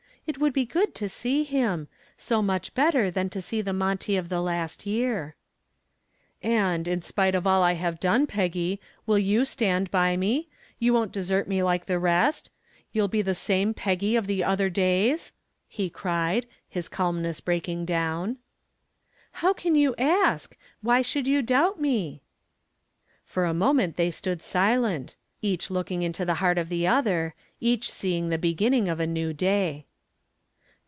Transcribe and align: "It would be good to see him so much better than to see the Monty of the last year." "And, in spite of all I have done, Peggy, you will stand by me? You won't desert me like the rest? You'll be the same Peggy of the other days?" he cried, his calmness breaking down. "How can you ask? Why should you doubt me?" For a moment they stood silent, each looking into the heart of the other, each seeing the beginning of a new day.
"It 0.27 0.37
would 0.39 0.53
be 0.53 0.65
good 0.65 0.95
to 0.95 1.09
see 1.09 1.43
him 1.43 1.89
so 2.15 2.41
much 2.41 2.73
better 2.73 3.11
than 3.11 3.27
to 3.31 3.41
see 3.41 3.59
the 3.61 3.73
Monty 3.73 4.15
of 4.15 4.29
the 4.29 4.39
last 4.39 4.85
year." 4.85 5.35
"And, 6.41 6.87
in 6.87 7.01
spite 7.01 7.35
of 7.35 7.45
all 7.45 7.61
I 7.61 7.73
have 7.73 7.99
done, 7.99 8.27
Peggy, 8.27 8.79
you 9.05 9.39
will 9.39 9.45
stand 9.45 9.91
by 9.91 10.15
me? 10.15 10.47
You 10.79 10.93
won't 10.93 11.11
desert 11.11 11.49
me 11.49 11.61
like 11.63 11.85
the 11.85 11.99
rest? 11.99 12.49
You'll 12.93 13.09
be 13.09 13.21
the 13.21 13.35
same 13.35 13.73
Peggy 13.73 14.15
of 14.15 14.25
the 14.27 14.41
other 14.41 14.69
days?" 14.69 15.33
he 15.67 15.89
cried, 15.89 16.45
his 16.69 16.87
calmness 16.87 17.41
breaking 17.41 17.83
down. 17.83 18.37
"How 19.33 19.51
can 19.51 19.75
you 19.75 19.93
ask? 19.97 20.55
Why 20.81 21.01
should 21.01 21.27
you 21.27 21.41
doubt 21.41 21.81
me?" 21.81 22.21
For 23.25 23.43
a 23.43 23.53
moment 23.53 23.97
they 23.97 24.11
stood 24.11 24.41
silent, 24.41 25.17
each 25.41 25.69
looking 25.69 26.03
into 26.03 26.23
the 26.23 26.35
heart 26.35 26.57
of 26.57 26.69
the 26.69 26.87
other, 26.87 27.33
each 27.59 27.91
seeing 27.91 28.29
the 28.29 28.37
beginning 28.37 28.87
of 28.87 28.97
a 29.01 29.07
new 29.07 29.33
day. 29.33 29.87